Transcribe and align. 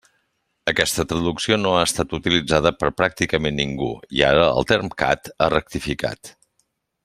Aquesta 0.71 1.03
traducció 1.11 1.57
no 1.65 1.73
ha 1.79 1.83
estat 1.89 2.15
utilitzada 2.19 2.71
per 2.79 2.91
pràcticament 3.03 3.57
ningú, 3.65 3.91
i 4.21 4.27
ara 4.31 4.49
el 4.57 4.69
TERMCAT 4.73 5.31
ha 5.47 5.53
rectificat. 5.57 6.37